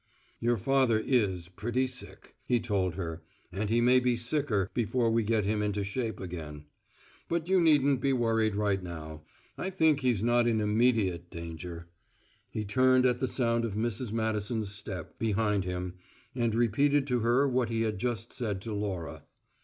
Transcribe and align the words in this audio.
"Your 0.39 0.57
father 0.57 0.97
is 0.97 1.47
pretty 1.47 1.85
sick," 1.85 2.35
he 2.47 2.59
told 2.59 2.95
her, 2.95 3.21
"and 3.51 3.69
he 3.69 3.81
may 3.81 3.99
be 3.99 4.15
sicker 4.15 4.67
before 4.73 5.11
we 5.11 5.21
get 5.21 5.45
him 5.45 5.61
into 5.61 5.83
shape 5.83 6.19
again. 6.19 6.65
But 7.29 7.47
you 7.47 7.61
needn't 7.61 8.01
be 8.01 8.11
worried 8.11 8.55
right 8.55 8.81
now; 8.81 9.21
I 9.59 9.69
think 9.69 9.99
he's 9.99 10.23
not 10.23 10.47
in 10.47 10.59
immediate 10.59 11.29
danger." 11.29 11.87
He 12.49 12.65
turned 12.65 13.05
at 13.05 13.19
the 13.19 13.27
sound 13.27 13.63
of 13.63 13.75
Mrs. 13.75 14.11
Madison's 14.11 14.71
step, 14.73 15.19
behind 15.19 15.65
him, 15.65 15.93
and 16.33 16.55
repeated 16.55 17.05
to 17.05 17.19
her 17.19 17.47
what 17.47 17.69
he 17.69 17.83
had 17.83 17.99
just 17.99 18.33
said 18.33 18.59
to 18.61 18.73
Laura. 18.73 19.21